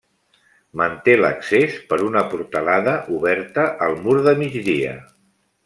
[0.79, 4.99] Manté l'accés per una portalada oberta al mur de migdia.